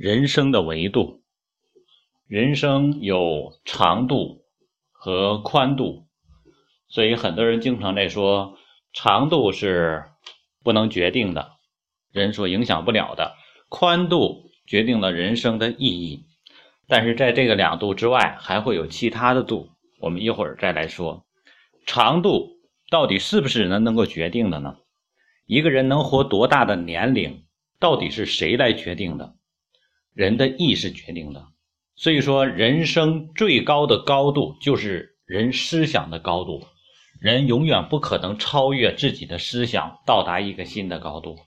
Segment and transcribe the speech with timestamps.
[0.00, 1.20] 人生的维度，
[2.26, 4.46] 人生有长度
[4.92, 6.06] 和宽度，
[6.88, 8.56] 所以很多人经常在说
[8.94, 10.04] 长度是
[10.64, 11.50] 不能决定的，
[12.12, 13.36] 人所影响不了的，
[13.68, 16.24] 宽度决定了人生的意义。
[16.88, 19.68] 但是在这个两度之外，还会有其他的度，
[20.00, 21.26] 我们一会儿再来说。
[21.84, 22.56] 长度
[22.88, 24.78] 到底是不是人能够决定的呢？
[25.44, 27.44] 一个人能活多大的年龄，
[27.78, 29.34] 到底是谁来决定的？
[30.12, 31.46] 人的意识决定的，
[31.94, 36.66] 所以说人生最高的高度就是人思想的高度，
[37.20, 41.38] 人永远不可能超越自己的思想，到达一个新的高度。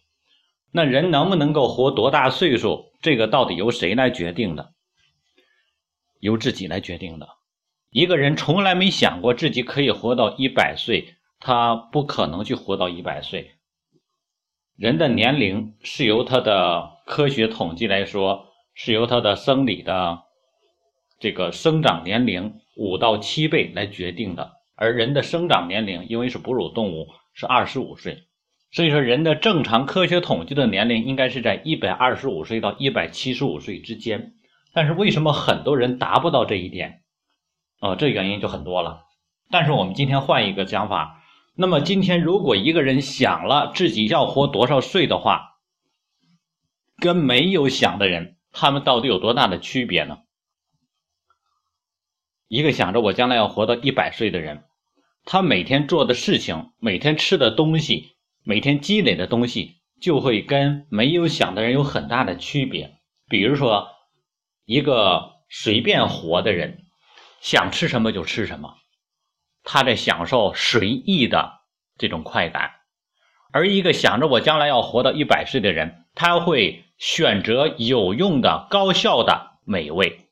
[0.72, 4.74] 那人能不能够活多大岁数，这个到底由谁来决定的？
[6.20, 7.28] 由自己来决定的。
[7.90, 13.52] 一个人从来没想过自己可以活到一百岁，他不可能去活到一百岁。
[14.78, 18.53] 人的年龄是由他的科学统计来说。
[18.74, 20.24] 是由它的生理的
[21.20, 28.24] 这个生长年龄五到七倍来决定的，而人的生长年龄因为是哺乳动物是二十五岁，
[28.72, 34.34] 所以说人的正常科学统计的年龄应该是在一百二十五岁到一百七十五岁之间。
[34.74, 37.04] 但是为什么很多人达不到这一点？
[37.80, 39.04] 哦，这原因就很多了。
[39.52, 41.22] 但是我们今天换一个讲法，
[41.56, 45.60] 那么今天如果一个人想了自己要活多少岁的话，
[46.98, 48.33] 跟没有想的人。
[48.54, 50.20] 他们到底有多大的区别呢？
[52.48, 54.64] 一个想着我将来要活到一百岁的人，
[55.26, 63.00] 他每天做的事情、每天吃的东西、每天积累的东西，就会跟没有想的人有很大的区别。
[63.28, 63.88] 比如说，
[64.66, 66.84] 一个随便活的人，
[67.42, 68.76] 想吃什么就吃什么，
[69.64, 71.54] 他在享受随意的
[71.98, 72.70] 这种快感；
[73.52, 76.86] 而一个想着我将来要活到一百岁的人，他会。
[77.04, 80.30] 选择有用的、高效的美味，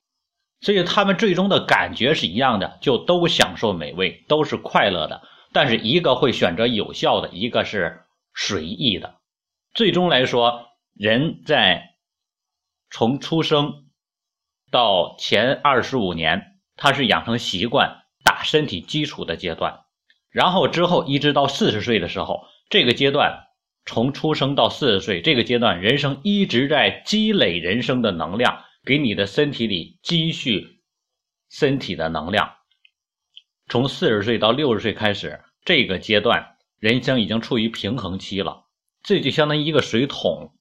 [0.62, 5.22] 所以他们最终的感觉是一样的，就都享受美味，都是快乐的。
[5.52, 9.16] 但是一个会选择有效的，一个是随意的。
[9.74, 11.90] 最终来说，人在
[12.90, 13.88] 从出生
[14.72, 19.82] 到前二十五年，他是养成习惯、打身体基础的阶段，
[20.30, 23.51] 然后之后一直到四十岁的时候，这个阶段。
[23.86, 30.82] 从出生到四十岁这个阶段，人生一直在积累人生的能量，给你的身体里积蓄
[31.50, 32.54] 身体的能量。
[33.68, 38.66] 从四十岁到六十岁开始，这个阶段人生已经处于平衡期了。
[39.04, 40.54] 这就相当于一个水桶，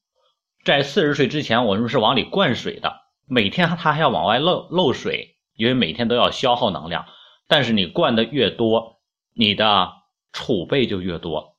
[0.64, 7.04] 在四十岁之前，我们是往里灌水的，每天它还要往外漏漏水，因为每天都要消耗能量。
[7.47, 9.00] 但是你灌的越多，
[9.34, 9.92] 你的
[10.32, 11.50] 储备就越多。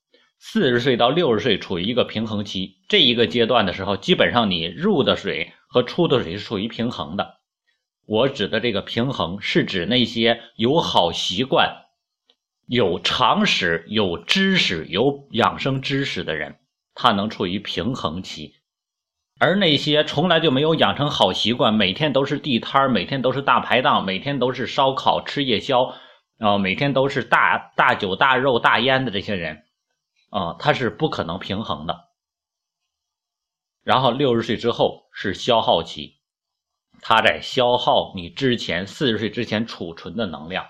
[0.44, 7.36] 四十岁到六十岁处于一个平衡期，这一个阶段的时候，基本上你入的水和出的水是处于平衡的。
[8.08, 11.84] 我指的这个平衡，是指那些有好习惯、
[12.68, 16.56] 有常识、有知识、有养生知识的人，
[16.96, 18.54] 他能处于平衡期；
[19.40, 25.94] 而那些从来就没有养成好习惯，每天都是地摊每天都是大排档，每天都是烧烤吃夜宵，
[26.40, 29.66] 啊，每天都是大大酒大肉大烟的这些人。
[30.32, 32.10] 啊，它是不可能平衡的。
[33.84, 36.20] 然后六十岁之后是消耗期，
[37.02, 40.66] 它在消耗你之前四十岁之前储存的能量，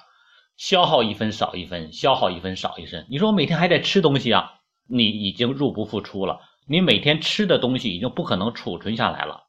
[0.58, 3.06] 消耗一分少一分，消耗一分少一分。
[3.10, 6.40] 你说我每天还在吃东西啊，你已经入不敷出了。
[6.68, 9.44] 你每天吃的东西已经不可能储存下来了，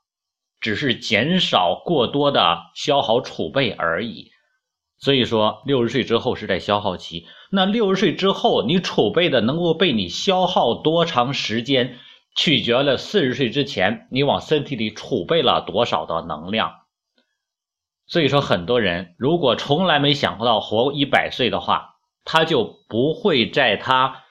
[0.61, 4.32] 只是减少过多的消耗储备而已。
[5.03, 7.27] 所以说，六十岁之后是在消耗期。
[7.51, 11.99] 那六十岁之后，你储备的能够被你消耗多长时间，
[12.37, 16.83] 取决了四十岁之前你往身体里储备了多少的能量。
[18.07, 24.23] 所以说，很多人如果从来没想过到活一百岁的话，他就不会在他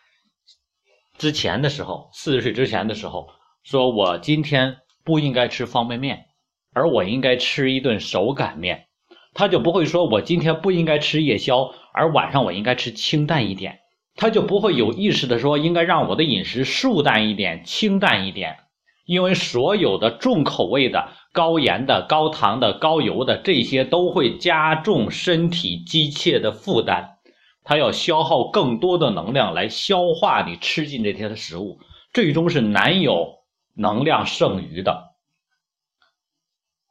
[1.18, 3.28] 之前的时候，四十岁之前的时候，
[3.62, 6.28] 说我今天不应该吃方便面，
[6.72, 8.88] 而我应该吃一顿手擀面。
[9.34, 13.80] 他就不会说，我今天不应该吃夜宵，而晚上我应该吃清淡一点。
[14.16, 18.58] 他就不会有意识的说，应该让我的饮食素淡一点、清淡一点。
[19.06, 27.18] 因为所有的重口味的、高盐的、高糖的、高油的这些，都会加重身体机械的负担。
[27.64, 31.80] 它要消耗更多的能量来消化你吃进这些的食物，
[32.14, 33.40] 最终是难有
[33.76, 35.16] 能量剩余的。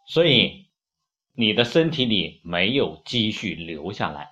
[0.09, 0.60] 所以。
[1.35, 4.29] 你的身体里没有积蓄留下来，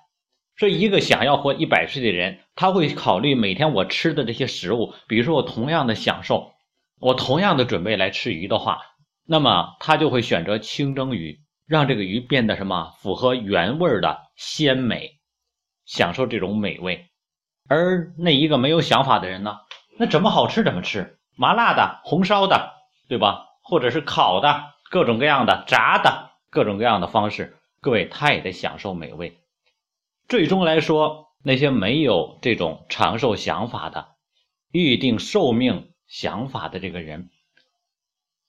[0.57, 4.93] 所以一个想要活一百岁的人，他会考虑每天我吃的这些食物。
[5.07, 6.51] 比如说，我同样的享受，
[6.99, 8.79] 我同样的准备来吃鱼的话，
[9.25, 15.11] 那么他就会选择清蒸鱼，让这个鱼变得什么符合原味的鲜美，
[15.85, 17.05] 享受这种美味。
[17.67, 19.57] 而那一个没有想法的人呢，
[19.97, 22.73] 那怎么好吃怎么吃，麻辣的、红烧的，
[23.07, 23.45] 对吧？
[23.63, 29.37] 或者是烤的，各种各样的炸的，各种各样的方式，各位他也得享受美味。
[30.27, 34.07] 最终来说，那些没有这种长寿想法的、
[34.71, 37.29] 预定寿命想法的这个人。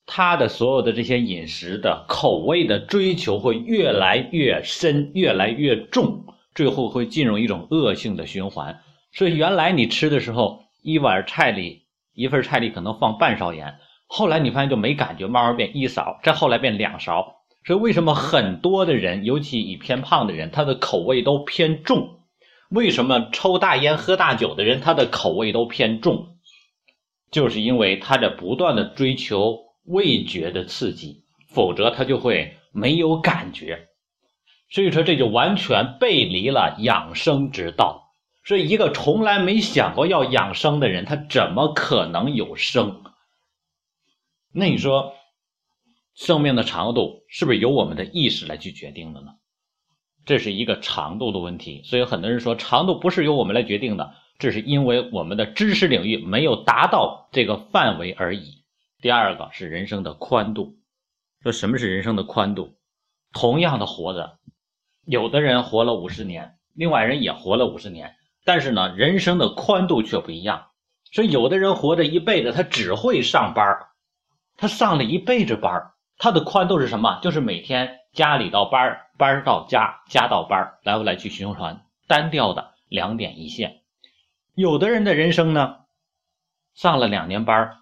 [0.07, 8.83] 他的所有的这些饮食的口味的追求会越来越深，越来越重，最后会进入一种恶性的循环。
[9.13, 17.40] 所以原来你吃的时候，一碗菜里一份菜里可能放半勺盐，后来你发现就没感觉，慢慢变一勺，再后来变两勺。
[17.71, 22.19] 所以为什么很多的人，尤其以偏胖的人，他的口味都偏重？
[22.69, 26.35] 为什么抽大烟喝大酒的人，他的口味都偏重？
[27.31, 29.61] 就是因为他在不断的追求。
[29.85, 33.87] 味觉的刺激，否则他就会没有感觉。
[34.69, 38.13] 所以说，这就完全背离了养生之道。
[38.45, 43.05] 所以，一个从来没想过要养生的人，他怎么可能有生？
[44.53, 45.15] 那你说，
[46.21, 49.37] 生命的长度是不是由我们的意识来去决定的呢？
[50.27, 51.81] 这是一个长度的问题。
[51.83, 58.63] 所以，很多人说长度不是由我们来决定的，这是因为我们的知识领域没有达到这个范围而已。
[59.01, 60.77] 第二个是人生的宽度，
[61.43, 62.77] 说什么是人生的宽度？
[63.33, 64.39] 同样的活着，
[65.07, 68.15] 有的人活了五十年，另外人也活了五十年，
[68.45, 70.67] 但是呢，人生的宽度却不一样。
[71.13, 73.79] 所以有的人活着一辈子，他只会上班
[74.59, 75.90] 他上了一辈子班
[76.23, 77.19] 它的宽度是什么？
[77.23, 83.81] 就是每天家里到班儿班儿到家，家到班儿来回来去循环，单调的两点一线。
[84.55, 85.77] 有的人的人生呢，
[86.75, 87.77] 上了两年班儿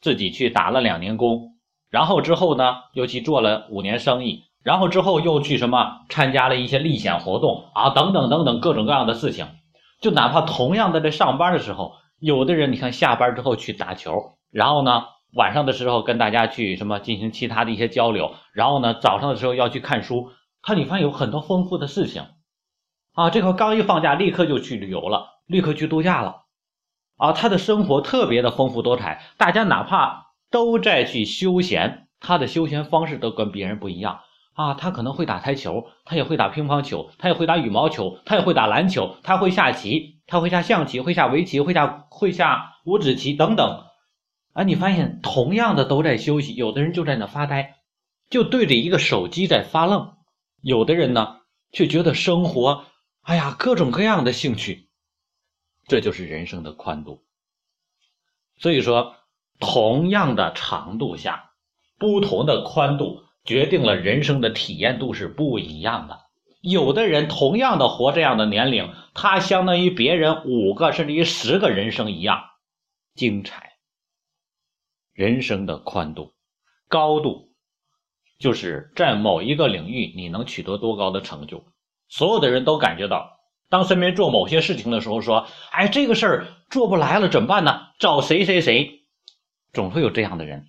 [0.00, 1.56] 自己去打了两年工，
[1.90, 9.48] 然后之后呢，又去做了五年生意，然后之后又去什么参加了一些历险活动啊，等等等等各种各样的事情。
[10.00, 15.02] 就哪怕同样的在上班的时候，有的人你看下班之后去打球，然后呢
[15.34, 20.30] 晚上的时候跟大家去什么进行其他的一些交流，然后呢早上的时候要去看书，
[20.62, 22.22] 他你发现有很多丰富的事情
[23.14, 23.30] 啊。
[23.30, 26.42] 这会刚一放假，立刻就去旅游了，立刻去度假了。
[27.16, 34.20] 啊，他的生活特别的丰富多彩，大家哪怕都在去休闲，他的休闲方式都跟别人不一样
[34.54, 34.74] 啊。
[34.74, 43.84] 他可能会打台球，他也会打乒乓球，他也会打羽毛球，他也会打篮球，他会下棋，他会下象棋，会下围棋，会下会下五子棋等等。
[44.52, 47.76] 啊，你发现同样的都在休息，有的人就在那发呆，
[48.28, 50.16] 就对着一个手机在发愣；
[50.60, 51.40] 有的人呢，
[51.70, 52.84] 却觉得生活，
[53.22, 54.88] 哎呀，各种各样的兴趣。
[55.88, 57.24] 这就是人生的宽度。
[58.58, 59.16] 所以说，
[59.58, 61.50] 同样的长度下，
[61.98, 66.20] 不同的宽度决定了人生的体验度是不一样的。
[66.60, 72.44] 有的人同样的活这样的年龄，他相当于别人五个甚至于十个人生一样
[73.14, 73.71] 精彩。
[75.12, 76.32] 人生的宽度、
[76.88, 77.52] 高度，
[78.38, 81.64] 就是在某一个领域你能取得多高的成就，
[82.08, 83.38] 所有的人都感觉到。
[83.68, 87.88] 当身边做某些事情的时候，说：“哎，这个事儿做不来了，怎么办呢？
[87.98, 89.06] 找谁谁谁，
[89.72, 90.66] 总会有这样的人。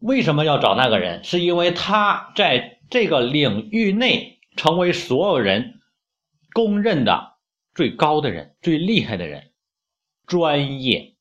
[0.00, 1.24] 为什么要找那个人？
[1.24, 5.80] 是因为他在这个领域内成为所有人
[6.52, 7.38] 公认的
[7.74, 9.52] 最高的人、最厉害的人，
[10.26, 11.14] 专业。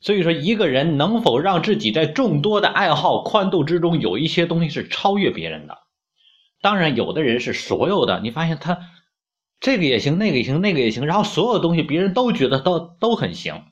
[0.00, 5.78] 所以说，一个人能否让自己在众多的爱好宽度之中有一些东西是超越别人的？
[6.60, 8.78] 当然，有的人是所有的，你发现他。”
[9.60, 13.66] 这个也行，那个也行，那个也行，然后所有东西别人都觉得都都很行。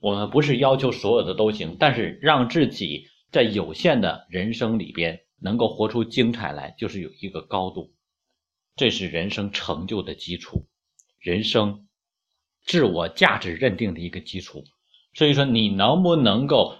[0.00, 7.92] 我们不是要求所有的都行，但是让自己在有限的人生里边能够活出精彩来，就是有一个高度，
[8.74, 10.66] 这是人生成就的基础，
[11.20, 11.86] 人生
[12.64, 14.64] 自我价值认定的一个基础。
[15.18, 16.76] 所以说，你能不能够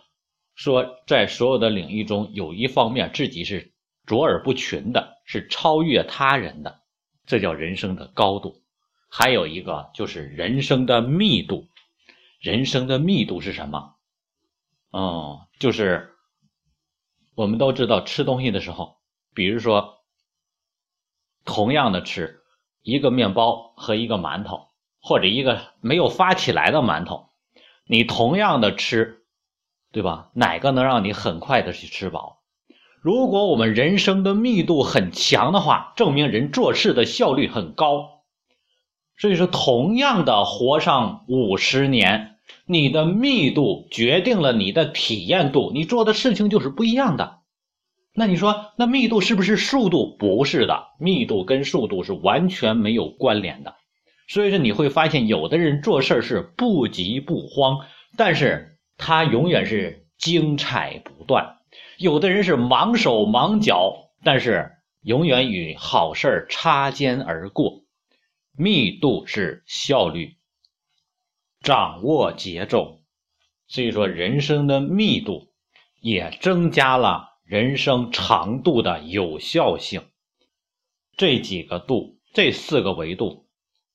[0.55, 3.73] 说在所有的领域中有一方面自己是
[4.07, 6.81] 卓尔不群的，是超越他人的？
[7.27, 8.63] 这叫人生的高度，
[9.09, 11.67] 还有一个就是人生的密度。
[12.39, 13.97] 人生的密度是什么？
[14.93, 16.15] 哦，就是
[17.35, 18.99] 我们都知道，吃东西的时候，
[19.35, 19.99] 比如说，
[21.45, 22.39] 同样的吃
[22.83, 24.69] 一个面包和一个馒头，
[25.01, 27.28] 或者一个没有发起来的馒头，
[27.89, 29.23] 你同样的吃，
[29.93, 30.31] 对吧？
[30.35, 32.43] 哪个能让你很快的去吃饱？
[33.01, 38.25] 如果我们人生的密度很强的话，证明人做事的效率很高。
[39.17, 47.39] 所以说，同样的活上五十年，你的密度决定了你的体验度，你做的事情就是不一样的。
[48.15, 50.15] 那你说，那密度是不是速度？
[50.19, 53.77] 不是的，密度跟速度是完全没有关联的。
[54.29, 61.57] 所以说你会发现，有的人做事是不急不慌，但是他永远是精彩不断；
[61.97, 64.71] 有的人是忙手忙脚，但是
[65.03, 67.83] 永远与好事擦肩而过。
[68.57, 70.37] 密度是效率，
[71.63, 73.01] 掌握节奏，
[73.67, 75.53] 所以说人生的密度
[76.01, 77.27] 也增加了。
[77.45, 80.03] 人生长度的有效性，
[81.17, 83.48] 这几个度，这四个维度，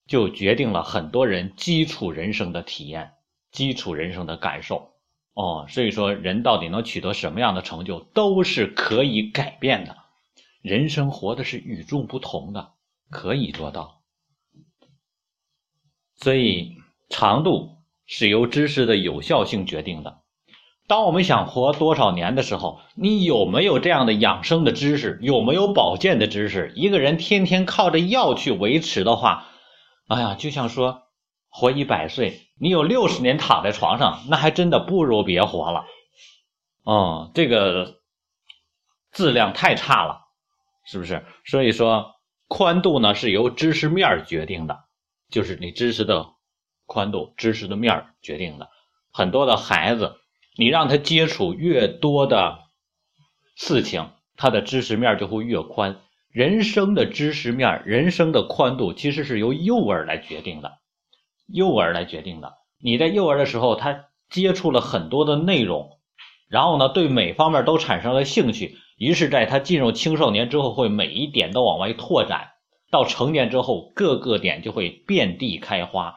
[0.07, 3.13] 就决定了很多人基础人生的体验、
[3.51, 4.91] 基础人生的感受。
[5.33, 9.97] 哦，所以说人到底能取得什么样的成就，都是可以改变的。
[10.61, 12.73] 人生活的是与众不同的，
[13.09, 14.01] 可以做到。
[16.15, 16.77] 所以，
[17.09, 20.21] 长度是由知识的有效性决定的。
[20.85, 25.17] 当我们想活多少年的时候，你有没有这样的养生的知识？
[25.21, 26.71] 有没有保健的知识？
[26.75, 29.47] 一个人天天靠着药去维持的话，
[30.07, 31.03] 哎呀，就像说
[31.49, 35.85] 活一百岁，你有六十年躺在床上，那还真的不如别活了。
[36.83, 37.99] 哦，这个
[39.11, 40.21] 质量太差了，
[40.85, 41.25] 是不是？
[41.45, 42.15] 所以说，
[42.47, 44.85] 宽度呢是由知识面决定的，
[45.29, 46.33] 就是你知识的
[46.85, 48.69] 宽度、知识的面决定的。
[49.11, 50.17] 很多的孩子。
[50.55, 52.59] 你让他接触越多的
[53.55, 55.99] 事情，他的知识面就会越宽。
[56.33, 60.79] 人生的知识面、人生的宽度，其实是由幼儿来决定的。
[61.45, 62.55] 幼儿来决定的。
[62.79, 65.99] 你在幼儿的时候，他接触了很多的内容，
[66.49, 68.79] 然后呢，对每方面都产生了兴趣。
[68.97, 72.53] 于是，在他进入青少年之后，会每一点都往外拓展。
[72.89, 76.15] 到成年之后，各个点就会遍地开花。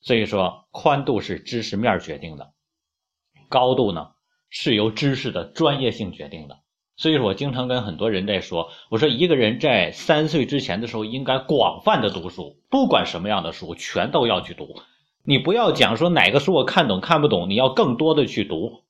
[0.00, 2.54] 所以说，宽度是知识面决定的。
[3.50, 4.12] 高度呢
[4.48, 6.60] 是由知识的专业性决定的，
[6.96, 14.76] 所以说我经常跟很多人在说，我说一个人在三岁之前的时候应该广泛的读书，不管什么样的书全都要去读，
[15.24, 18.82] 你不要讲说哪个书我看懂看不懂，你要更多的去读，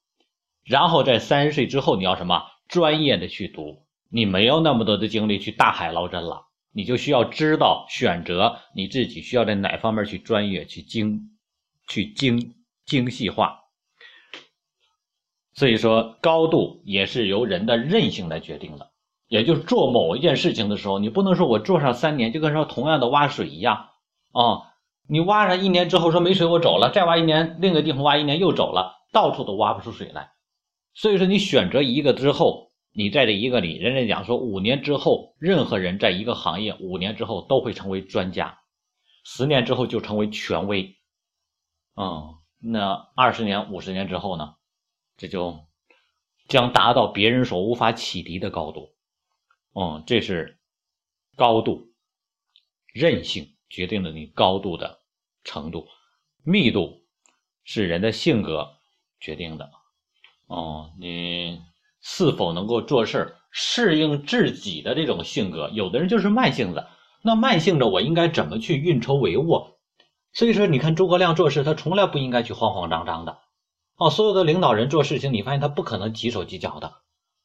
[0.65, 2.43] 然后在三十岁之后你要什么？
[2.69, 11.31] 专业的去读，你没有那么多的精力去大海捞针了，你就需要知道选择你自己需要在哪方面去专业去精
[11.87, 12.55] 去精
[12.85, 13.62] 精细化。
[15.55, 18.91] 所以说，高度也是由人的韧性来决定的。
[19.29, 23.89] 也就是做某一件事情的时候，你不能说我做上三年就跟说同样的挖水一样
[24.33, 24.69] 啊，
[25.09, 30.33] 你挖上一年之后说没水我走了，再挖一年另一个地方挖一年又走了，到处都挖不出水来。
[30.93, 38.59] 所以说，你选择一个之后，你在这一个里，人家讲说五年之后，任何人在一个行业五年之后都会成为专家，
[39.25, 40.95] 十年之后就成为权威。
[41.97, 44.55] 嗯，那二十年、五十年之后呢？
[45.23, 45.61] 这就
[46.49, 48.91] 将达到别人所无法启迪的高度，
[49.73, 50.59] 嗯，这是
[51.37, 51.93] 高度，
[52.93, 54.99] 韧性决定了你高度的
[55.45, 55.87] 程度，
[56.43, 57.05] 密度
[57.63, 58.79] 是人的性格
[59.21, 59.71] 决定的，
[60.49, 61.61] 哦，你
[62.01, 65.71] 是否能够做事适应自己的这种性格？
[65.73, 66.85] 有的人就是慢性子，
[67.23, 69.77] 那慢性子我应该怎么去运筹帷幄？
[70.33, 73.39] 所以说，你看诸葛亮做事，他从来不应该去慌慌张张的。
[74.03, 76.95] 哦，所有的领导人做事情，你发现他不可能急手急脚的。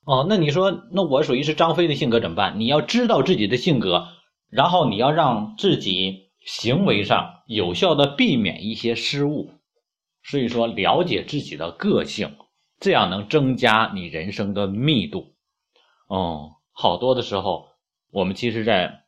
[0.06, 2.60] 哦，那你说，那我属于是张飞的性格怎么办？
[2.60, 4.08] 你要知道自己的性格，
[4.50, 9.52] 然后你要让自己行为上有效的避免一些失误。
[10.24, 12.36] 所以说，了解自己的个性，
[12.80, 15.34] 这样能增加你人生的密度。
[16.08, 17.68] 哦，好多的时候，
[18.12, 19.04] 我们其实在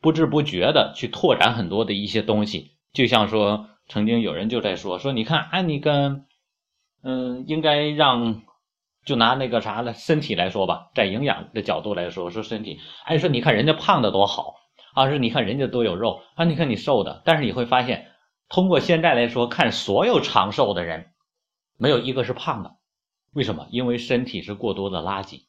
[0.00, 2.70] 不知不觉的去拓展很多的一些东西。
[2.92, 6.24] 就像说，曾经有人就在说说，你看，哎，你跟
[7.08, 8.42] 嗯，应该让，
[9.04, 14.56] 就拿那个啥了，身体来说吧，在营养的角度来说，说身体，哎，说你看人家胖的多好
[14.92, 18.08] 啊，说你看人家都有肉啊，你看你瘦的，但是你会发现，
[18.48, 21.12] 通过现在来说，看所有长寿的人，
[21.78, 22.72] 没有一个是胖的，
[23.32, 23.68] 为什么？
[23.70, 25.42] 因为身体是过多的垃圾。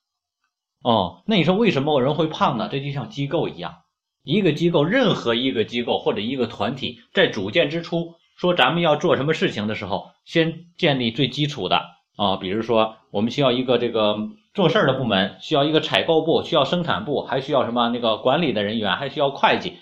[0.84, 2.70] 哦，那你说为什么人会胖呢？
[2.72, 3.78] 这就像机构一样，
[4.22, 8.14] 一个机构，任何一个机构或者一个团体，在组建之初。
[8.38, 11.82] 说咱们要做什么事情的时候，先建立最基础的
[12.16, 14.16] 啊，比如说我们需要一个这个
[14.54, 19.80] 做事儿的部门，需要一个采购部，需要生产部，还需要什么那个管理的人员，还需要会计，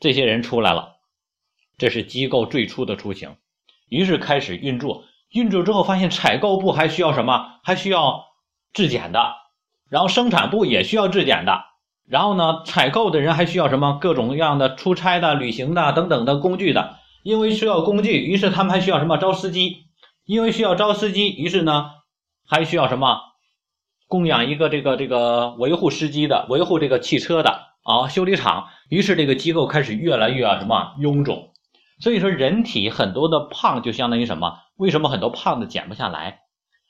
[0.00, 0.96] 这些人出来了，
[1.78, 3.36] 这是机构最初的雏形。
[3.88, 7.60] 于是开始运作，运作之后发现采购部还需要什么？
[7.62, 8.24] 还需要
[8.72, 9.36] 质检的，
[9.88, 11.66] 然后生产部也需要质检的，
[12.08, 13.98] 然后呢，采购的人还需要什么？
[14.00, 16.96] 各种各样的出差的、旅行的等等的工具的。
[17.22, 19.86] 因为需要工具，于是他们还需要什么招司机？
[20.24, 21.90] 因为需要招司机，于是呢
[22.46, 23.20] 还需要什么
[24.06, 31.52] 供养一个这个这个维护司机的，维护这个汽车的啊修理厂，于是这个机构开始越来越什么臃肿。
[31.98, 34.58] 所以说，人体很多的胖就相当于什么？
[34.76, 36.40] 为什么很多胖子减不下来？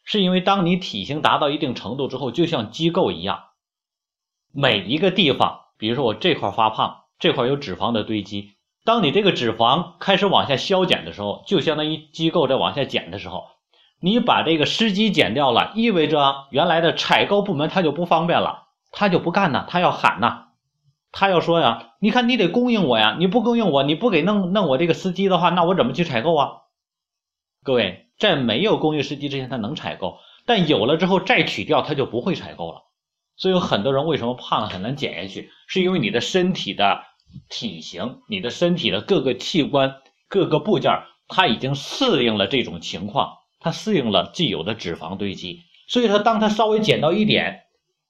[0.05, 3.41] 是因为当你体型达到一定程度之后，就像机构一样，
[4.53, 8.53] 每一个地方，比如说我这块发胖，这块有脂肪的堆积。
[8.83, 13.45] 当你这个脂肪开始往下消减的时候，就相当于机构在往下减的时候，
[14.01, 20.47] 你把这个司机减掉了，意味着原来的采购部门他就不方便了，他就不干呢，他要喊呐，
[21.13, 26.49] 他要说呀，你看你得供应我呀，你不供应我，你不给弄弄我这个司机的话，那我怎么去采购啊？
[27.63, 32.85] 各位，在没有供应司机之前，他能采购，但有了之后再取掉，他就不会采购了。
[33.37, 37.05] 所以有很多人为什么胖了很难减下去，是因为你的身体的。
[37.49, 39.97] 体型，你的身体的各个器官、
[40.29, 40.93] 各个部件，
[41.29, 47.63] 它已经适应了这种情况，它适应了既有的脂肪堆积，所以说，当它稍微减到一点，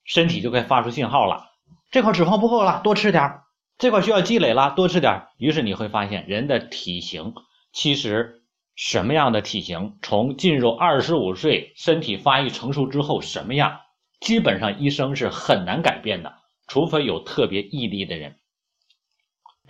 [0.04, 1.46] 身体就该发出信号了，
[1.90, 3.44] 这块脂肪不够了，多吃点儿
[3.78, 7.34] 这块需要积累了，多吃点儿于是你会发现，人的体型
[7.72, 8.42] 其实
[8.74, 13.80] 什么样的体型，从进入二十五岁，身体发育成熟之后什么样，
[14.20, 16.34] 基本上一生是很难改变的，
[16.66, 18.36] 除非有特别毅力的人。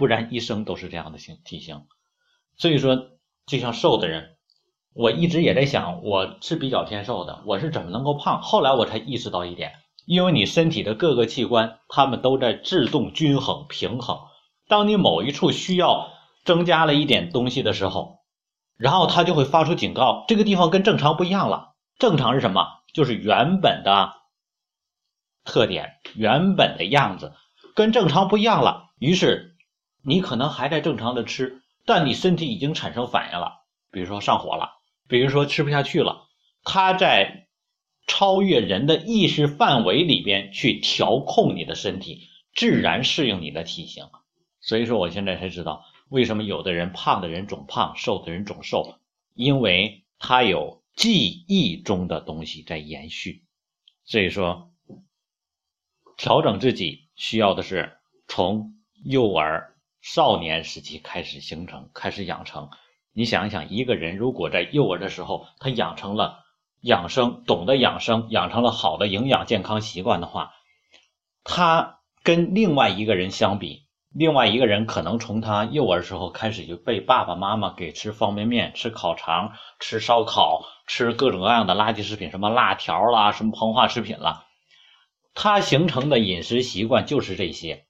[0.01, 1.85] 不然一生都是这样的形体型，
[2.57, 2.97] 所以说
[3.45, 4.39] 就像瘦的人，
[4.95, 8.41] 我一直也在想，我是比较偏瘦的，我是怎么能够胖？
[8.41, 9.75] 后来我才意识到一点，
[10.07, 14.21] 因为你身体的各个器官，它们都在自动均衡平衡。
[14.69, 16.09] 当你某一处需要
[16.47, 18.21] 增加了一点东西的时候，
[18.79, 21.75] 然后它就会发出警告，这个地方跟正常不一样了。
[21.99, 22.67] 正常是什么？
[22.95, 24.15] 就是原本的
[25.45, 27.35] 特点，原本的样子
[27.75, 29.50] 跟正常不一样了，于是。
[30.03, 34.79] 你可能还在正常的吃，但你身体已经产生反应了，比如说上火了，
[35.09, 36.29] 比如说吃不下去了，
[36.65, 37.49] 它在
[38.07, 44.09] 超越人的意识范围里边去调控你的身体，自然适应你的体型。
[44.61, 48.97] 所以说，我现在才知道为什么有的人胖的人总胖，瘦的人总瘦，
[49.35, 53.43] 因为他有记忆中的东西在延续。
[54.05, 54.71] 所以说，
[56.17, 59.70] 调整自己需要的是从幼儿。
[60.01, 62.71] 少年时期开始形成，开始养成。
[63.13, 66.39] 你想一想，一个人如果在幼儿的时候，他养成了
[66.81, 70.53] 养生，懂得养生，养成了好的营养健康习惯的话，
[71.45, 84.47] 他跟另外一个人相比，另外一个人可能从他幼儿时候开始就被爸爸妈妈给吃方便面、吃烤肠、吃烧烤、吃各种各样的垃圾食品，什么辣条啦，什么膨化食品了，
[85.35, 87.87] 他形成的饮食习惯就是这些。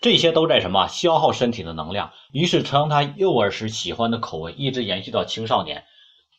[0.00, 5.84] 这些都在什么消耗身体的能量，于是从他幼儿时喜欢的口味一直延续到青少年，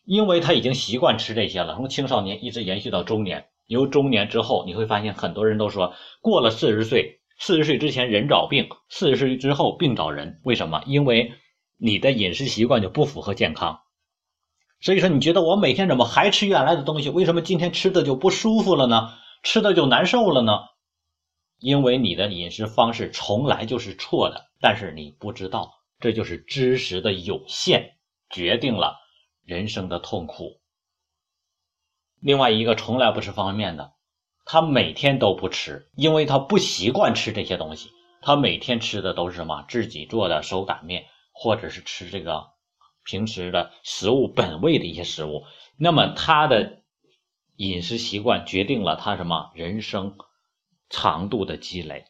[0.05, 1.75] 因为他已经习惯吃这些了。
[1.75, 10.39] 从青少年一直延续到中年，由中年之后，你会发现很多人都说过了四十岁，四十岁之前人找病，四十岁之后病找人。
[10.43, 10.81] 为什么？
[10.85, 11.33] 因为
[11.77, 13.81] 你的饮食习惯就不符合健康。
[14.79, 17.09] 所以说，你觉得我每天怎么还吃原来的东西？
[17.09, 19.09] 为什么今天吃的就不舒服了呢？
[19.43, 20.59] 吃的就难受了呢？
[21.59, 27.97] 因为你的饮食方式从来就是错的，但是你不知道，这就是知识的有限
[28.29, 28.97] 决定了
[29.43, 30.61] 人生的痛苦。
[32.21, 33.93] 另外一个从来不吃方便面的，
[34.45, 37.89] 他每天都不吃，因为他不习惯吃这些东西，
[38.21, 42.47] 他每天吃的都是什么自己做的手擀面，或者是吃这个
[43.03, 45.43] 平时的食物本味的一些食物。
[45.77, 46.83] 那么他的
[47.57, 50.15] 饮食习惯决定了他什么人生。
[50.89, 52.05] 长度的积累，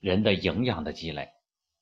[0.00, 1.28] 人的营养的积累，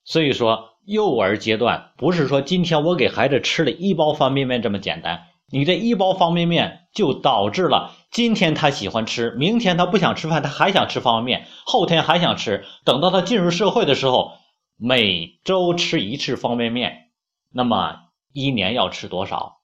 [0.04, 14.32] 所以说幼儿阶段不是说今天我给孩子吃了一包方便面这么简单，你这一包方便面就导致了今天他喜欢吃，明天他不想吃饭，他还想吃方便面，后天还想吃，等到他进入社会的时候，
[14.76, 17.10] 每周吃一次方便面，
[17.52, 17.96] 那么
[18.32, 19.56] 一年要吃多少？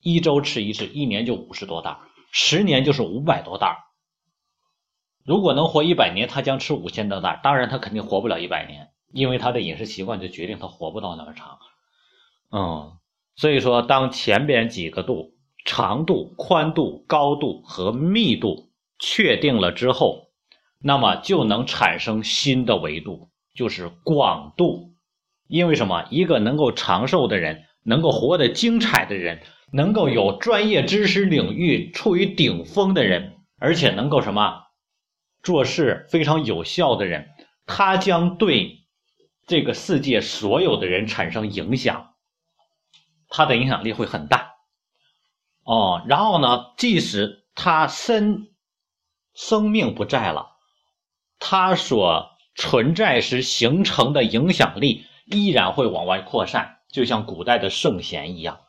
[0.00, 1.98] 一周吃一次，一年就五十多袋，
[2.32, 3.78] 十年就是五百多袋。
[5.24, 7.40] 如果能活一百年，他将吃五千多袋。
[7.42, 11.58] 当然，他肯定活不了一百年，因为他的饮食习惯就决定他活不到那么长。
[12.50, 12.92] 嗯，
[13.36, 20.28] 所以说，当前边几个度——长度、宽度、高度和密度确定了之后，
[20.80, 24.90] 那么就能产生新的维度，就是广度。
[25.46, 26.06] 因为什么？
[26.10, 34.62] 一个能够长寿的人，能够活得精彩的人，能够有专业知识领域处于顶峰的人，而且能够什么？
[35.42, 37.30] 做事非常有效的人，
[37.66, 38.86] 他将对
[39.46, 42.14] 这个世界所有的人产生影响，
[43.28, 44.54] 他的影响力会很大。
[45.64, 48.48] 哦，然后呢，即使他身
[49.34, 50.56] 生命不在了，
[51.38, 58.60] 他所存在时形成的影响力依然会往外扩散，就像古代的圣贤一样，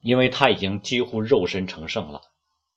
[0.00, 2.20] 因为他已经几乎肉身成圣了。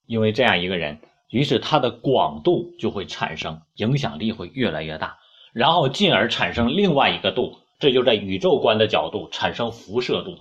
[0.05, 5.17] 因为这样一个人，于是它的广度就会产生，影响力会越来越大，
[5.53, 10.37] 然后进而产生另外一个度，这就在宇宙观的角度产生辐射度。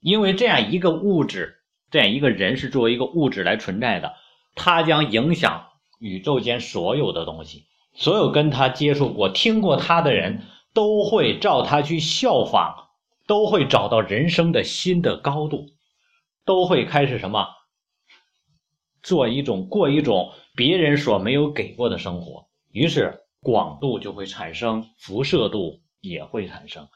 [0.00, 1.56] 因为这样一个物质，
[1.90, 4.14] 这样一个人是作为一个物质来存在的，
[4.54, 5.66] 他将影响
[5.98, 7.64] 宇宙间所有的东西，
[7.94, 10.42] 所有跟他接触过、听过他的人
[10.72, 12.74] 都会照他去效仿，
[13.26, 15.66] 都会找到人生的新的高度，
[16.44, 17.48] 都会开始什么？
[19.06, 26.88] 做一种过一种别人所没有给过的生活，于是广度就会产生，辐射度也会产生，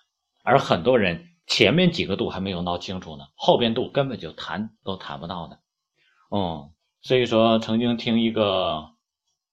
[0.42, 5.60] 而很多人前面几个度还没有闹清楚呢，后边度根本就谈都谈不到的。
[6.32, 8.88] 嗯，所以说曾经听一个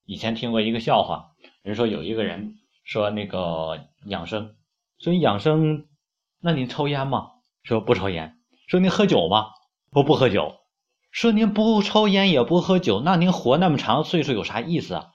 [0.07, 4.55] 以前听过一个笑话，人说有一个人说那个养生，
[4.97, 5.85] 说你养生，
[6.41, 7.33] 那你抽烟吗？
[7.61, 8.35] 说不抽烟。
[8.67, 9.49] 说你喝酒吗？
[9.93, 10.55] 说不喝酒。
[11.17, 15.07] 说您不抽烟也不喝酒，那您活那么长岁数有啥意思啊？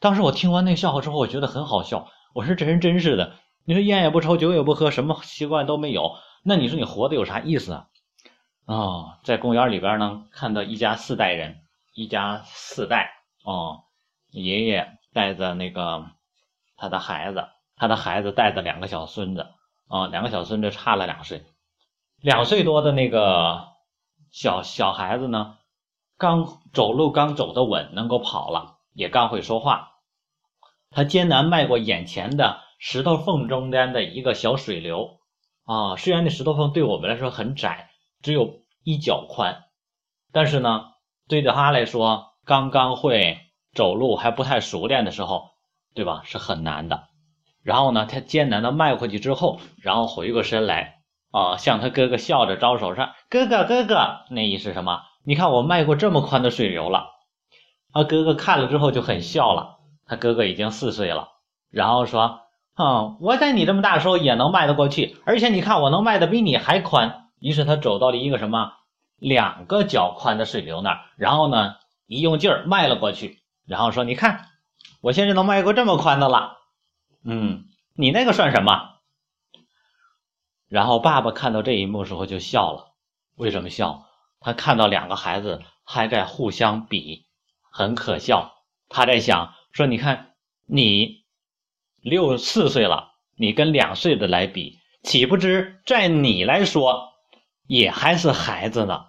[0.00, 2.08] 当时我听完那个笑话之后，我觉得很好笑。
[2.34, 7.86] 我说这人真是的，你说烟也不抽，酒也不喝，什么习惯都没有，那你说你活的有啥意思啊？
[8.66, 11.60] 啊，在公园里边呢，看到一家四代人，
[11.94, 13.12] 一家四代
[13.44, 13.84] 哦，
[14.32, 16.04] 爷爷带着那个
[16.76, 17.44] 他的孩子，
[17.76, 19.46] 他的孩子带着两个小孙子
[19.86, 21.44] 啊，两个小孙子差了两岁，
[22.20, 23.67] 两岁多的那个。
[24.30, 25.56] 小小孩子呢，
[26.16, 29.92] 刚走路刚走得稳，能够跑了，也刚会说话。
[30.90, 35.18] 他艰难迈过眼前的石头缝中间的一个小水流
[35.64, 37.90] 啊，虽然那石头缝对我们来说很窄，
[38.22, 39.64] 只有一脚宽，
[40.32, 40.86] 但是呢，
[41.28, 43.38] 对着他来说，刚刚会
[43.74, 45.50] 走路还不太熟练的时候，
[45.94, 46.22] 对吧？
[46.24, 47.08] 是很难的。
[47.62, 50.97] 然后呢，他艰难的迈过去之后，然后回过身来。
[51.30, 55.02] 啊，向他哥哥笑着招手说：“哥哥，哥哥，那意思什么？
[55.24, 57.10] 你看我迈过这么宽的水流了。”
[57.92, 59.76] 啊，哥哥看了之后就很笑了。
[60.06, 61.28] 他哥哥已经四岁了，
[61.70, 62.40] 然后说
[62.78, 68.72] ：“嗯，我在你这么大的时候也能迈得过去，而且你看我能迈得比你还宽。”于是他走到了一个什么
[69.18, 71.74] 两个脚宽的水流那儿，然后呢
[72.06, 74.46] 一用劲儿迈了过去，然后说：“你看，
[75.02, 76.56] 我现在能迈过这么宽的了。
[77.22, 77.64] 嗯，
[77.94, 78.94] 你那个算什么？”
[80.68, 82.92] 然后爸爸看到这一幕时候就笑了，
[83.36, 84.06] 为什么笑？
[84.40, 87.24] 他看到两个孩子还在互相比，
[87.72, 88.52] 很可笑。
[88.88, 90.34] 他在想说：“你看，
[90.66, 91.24] 你
[92.00, 97.14] 六四岁了，你跟两岁的来比，岂不知在你来说
[97.66, 99.06] 也还是孩子呢？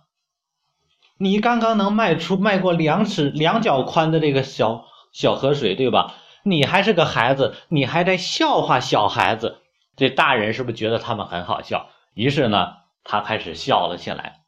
[1.18, 6.16] 你刚刚能迈出迈过两尺两脚宽的这个小小河水，对吧？
[6.44, 9.62] 你还是个孩子，你还在笑话小孩子。”
[10.00, 11.90] 这大人是不是觉得他们很好笑？
[12.14, 14.42] 于是呢，他开始笑了起来。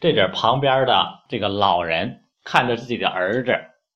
[0.00, 3.52] 这点旁边的这个老人看着自己的儿子，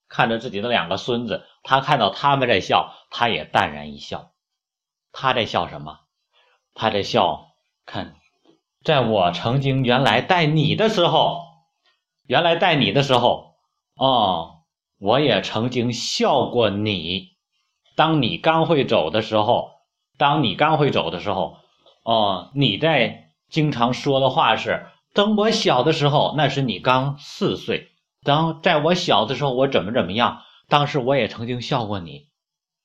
[0.09, 4.33] 看着自己的两个孙子，他看到他们在笑，他也淡然一笑。
[5.11, 5.99] 他在笑什么？
[6.75, 7.55] 他在笑，
[7.87, 8.15] 看，
[8.85, 11.43] 在我曾经原来带你的时候，
[12.27, 13.55] 原来带你的时候，
[13.97, 14.63] 哦，
[14.99, 17.31] 我也曾经笑过你。
[17.97, 19.78] 当你刚会走的时候。
[20.19, 21.57] 当你刚会走的时候，
[22.03, 27.89] 哦，你在经常说的话是：等我小的时候，那是你刚四岁。
[28.25, 30.43] 当在我小的时候，我怎么怎么样？
[30.69, 32.27] 当时我也曾经笑过你，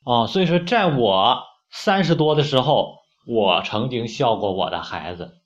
[0.05, 5.39] 哦，所以说，在我三十多的时候，我曾经笑过我的孩子。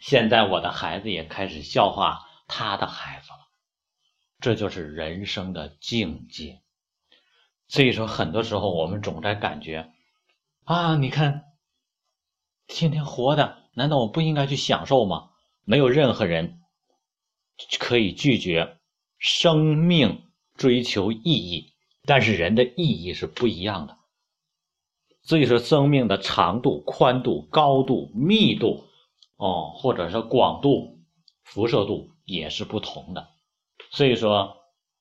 [0.00, 3.38] 现在我的孩子也开始笑话他的孩子了，
[4.40, 6.60] 这就是人生的境界。
[7.66, 9.90] 所以说，很多时候我们总在感觉。
[10.66, 11.44] 啊，你看，
[12.66, 15.30] 天天活的，难道我不应该去享受吗？
[15.62, 16.58] 没有任何人
[17.78, 18.76] 可以拒绝
[19.16, 20.24] 生命
[20.56, 21.72] 追求意义，
[22.04, 23.96] 但是人的意义是不一样的。
[25.22, 28.88] 所以说，生命的长度、宽度、高度、密度，
[29.36, 30.98] 哦，或者是广度、
[31.44, 33.28] 辐射度也是不同的。
[33.92, 34.56] 所以说，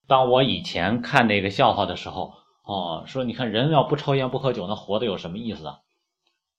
[0.05, 2.35] 当我以前看那个笑话的时候。
[2.65, 5.81] 哦，说你看人要不抽烟不喝酒，那活的有什么意思啊？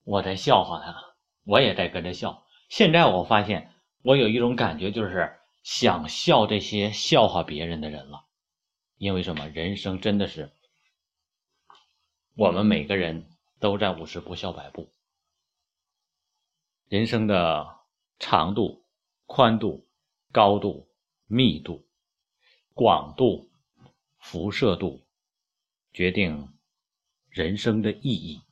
[0.05, 1.03] 我在笑话他，
[1.43, 2.45] 我也在跟着笑。
[2.69, 8.23] 现在我发现，我有一种感觉，就是想笑这些笑话别人的人了。
[8.97, 9.49] 因为什么？
[9.49, 10.49] 人生真的是，
[12.35, 13.27] 我们每个人
[13.59, 14.89] 都在五十步笑百步。
[16.87, 17.67] 人生的
[18.17, 18.85] 长度、
[19.25, 19.85] 宽度、
[20.31, 20.87] 高度、
[21.27, 21.85] 密度、
[22.73, 23.49] 广度、
[24.19, 25.05] 辐射度。
[25.97, 26.49] 决定
[27.27, 28.43] 人生的意义。